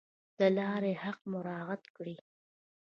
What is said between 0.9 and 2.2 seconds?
حق مراعات کړئ